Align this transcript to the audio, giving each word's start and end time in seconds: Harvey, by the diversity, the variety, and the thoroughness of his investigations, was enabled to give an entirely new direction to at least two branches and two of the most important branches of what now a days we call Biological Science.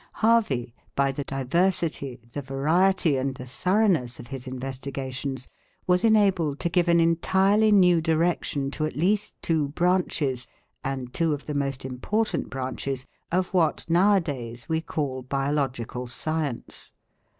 Harvey, 0.13 0.73
by 0.95 1.11
the 1.11 1.23
diversity, 1.23 2.19
the 2.33 2.41
variety, 2.41 3.17
and 3.17 3.35
the 3.35 3.45
thoroughness 3.45 4.19
of 4.19 4.25
his 4.25 4.47
investigations, 4.47 5.47
was 5.85 6.03
enabled 6.03 6.59
to 6.59 6.69
give 6.71 6.87
an 6.87 6.99
entirely 6.99 7.71
new 7.71 8.01
direction 8.01 8.71
to 8.71 8.87
at 8.87 8.95
least 8.95 9.39
two 9.43 9.67
branches 9.67 10.47
and 10.83 11.13
two 11.13 11.33
of 11.35 11.45
the 11.45 11.53
most 11.53 11.85
important 11.85 12.49
branches 12.49 13.05
of 13.31 13.53
what 13.53 13.85
now 13.89 14.15
a 14.15 14.19
days 14.19 14.67
we 14.67 14.81
call 14.81 15.21
Biological 15.21 16.07
Science. 16.07 16.93